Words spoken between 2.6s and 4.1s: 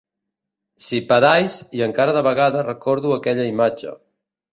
recordo aquella imatge.